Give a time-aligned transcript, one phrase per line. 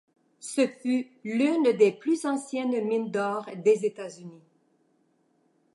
[0.39, 4.41] Ce fut l'une des plus anciennes mines d'or des États-Unis.